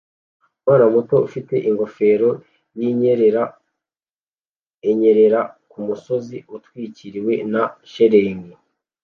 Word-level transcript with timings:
Umwana 0.59 0.85
muto 0.95 1.15
ufite 1.27 1.55
ingofero 1.69 2.29
yinyerera 2.79 3.43
anyerera 4.89 5.39
kumusozi 5.71 6.37
utwikiriwe 6.55 7.33
na 7.53 7.63
shelegi 7.91 8.53